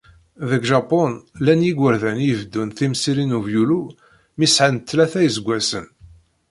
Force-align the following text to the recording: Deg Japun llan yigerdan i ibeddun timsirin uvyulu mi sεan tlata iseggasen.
Deg 0.49 0.63
Japun 0.71 1.13
llan 1.41 1.65
yigerdan 1.65 2.17
i 2.21 2.25
ibeddun 2.31 2.69
timsirin 2.77 3.35
uvyulu 3.39 3.79
mi 4.37 4.45
sεan 4.55 4.75
tlata 4.87 5.19
iseggasen. 5.27 5.85